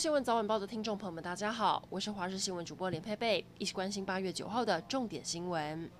[0.00, 5.90] 新闻早晚报的听众朋友们，大家好，我是华视新闻主播连佩佩，一起关心八月九号的重点新闻。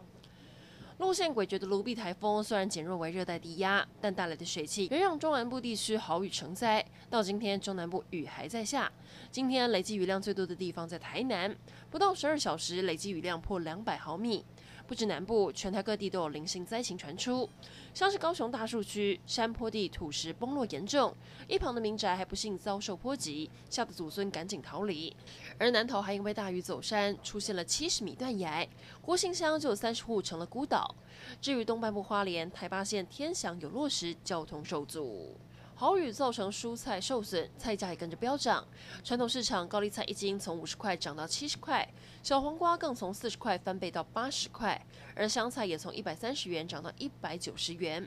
[0.96, 6.82] 路线诡谲的卢碧台风虽然减弱为热带低压，但带来的水汽仍让中南部地区豪雨成灾。
[7.10, 8.90] 到今天，中南部雨还在下。
[9.30, 11.54] 今天累计雨量最多的地方在台南，
[11.90, 14.42] 不到十二小时累计雨量破两百毫米。
[14.90, 17.48] 不止南部，全台各地都有零星灾情传出，
[17.94, 21.14] 像是高雄大树区山坡地土石崩落严重，
[21.46, 25.14] 一旁的民宅还不幸遭受波及，吓得祖孙赶紧逃离。
[25.58, 28.66] 而南投还因为大雨走山，出现了七十米断崖，
[29.00, 30.92] 国姓乡就有三十户成了孤岛。
[31.40, 35.36] 至于东半部花莲台八线天祥有落石，交通受阻。
[35.80, 38.62] 豪雨造成蔬菜受损，菜价也跟着飙涨。
[39.02, 41.88] 传统市场高丽菜一斤从五十块涨到七十块，
[42.22, 44.78] 小黄瓜更从四十块翻倍到八十块，
[45.14, 48.06] 而香菜也从一百三十元涨到一百九十元。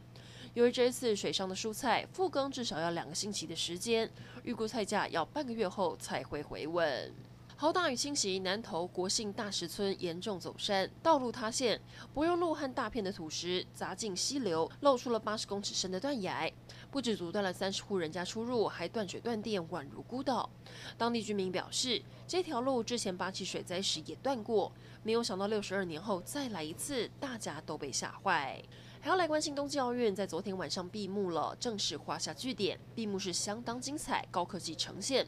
[0.54, 4.08] 由于这一次水上的蔬菜复耕至少要两个星期的时间，
[4.44, 7.12] 预估菜价要半个月后才会回稳。
[7.56, 11.80] 豪大雨侵袭南投国姓大石村，严重走山，道路塌陷，
[12.14, 16.52] 柏油路和大片的土石砸进溪流，露出了八十公尺深的断崖，
[16.92, 20.50] 不止阻断了三十户人家出入，还断水断电，宛如孤岛。
[20.98, 24.72] 当地居民表示，这条路之前八七水灾时也断过，
[25.04, 28.62] 没有想到六十二年后再来一次，大家都被吓坏。
[29.04, 32.80] 还要来关心冬季奥运，在昨天晚上闭幕了，正式画下句点。
[32.96, 35.28] 闭幕是相当精彩，高科技呈现。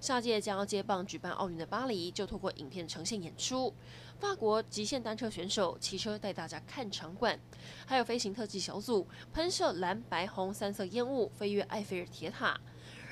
[0.00, 3.74] 下届将要接棒举办奥运的巴黎，就透过影片呈现演出。
[4.18, 7.38] 法国极限单车选手骑车带大家看场馆，
[7.84, 12.58] 还有飞行特技小组喷射蓝白红三色烟雾，飞越埃菲尔铁塔。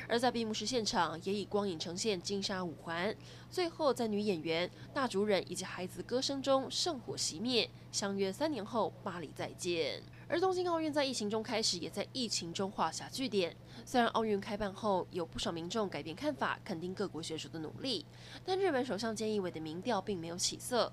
[0.08, 3.14] 而在闭幕式现场，也以光影呈现金沙五环，
[3.50, 10.02] 最后在女演员、大主人以及孩子歌声中圣火熄灭，相约三年后巴黎再见。
[10.26, 13.54] 而东京奥运在疫情中开始，也在疫情中画下句点。
[13.86, 18.04] 虽然奥运开办后有不少民众改变看法，肯定各国选手的努力，
[18.44, 20.92] 但日本首相菅义伟的民调并没有起色。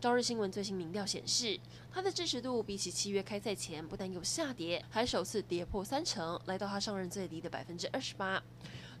[0.00, 1.58] 朝日新闻最新民调显示，
[1.96, 8.38] 他的支持度比起七月开赛前不但有下跌，还首次跌破三成，来到他上任最低的百分之二十八。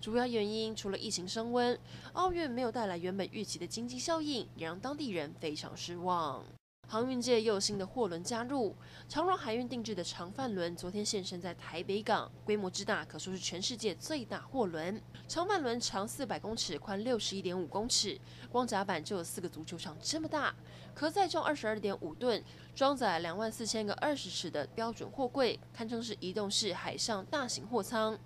[0.00, 1.78] 主要原因除了疫情升温，
[2.14, 6.42] 奥运没有带来原本预期的经济效应，也让当地人非常失望。
[6.88, 8.72] 航运界又有新的货轮加入，
[9.08, 15.02] 长荣海运定制的长帆轮昨天现身在台北港，规模之大可说是全世界最大货轮。
[15.26, 18.16] 长帆轮长四百公尺，宽六十一点五公尺，
[18.52, 20.54] 光甲板就有四个足球场这么大，
[20.94, 22.40] 可载重二十二点五吨，
[22.72, 28.16] 装载两万四千个二十尺的标准货柜，堪称是移动式海上大型货舱。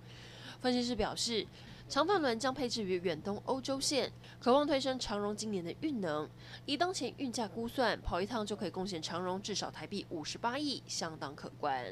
[0.61, 1.47] 分析师表示，
[1.91, 6.29] 长发轮将配置于远东欧洲线，渴望推升长荣今年的运能。
[6.65, 11.85] 以当前运价估算，跑一趟就可以贡献长荣至少台币五十八亿，相当可观。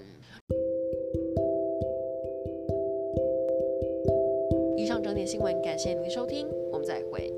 [4.77, 7.29] 以上整点新闻，感谢您的收听，我们再会。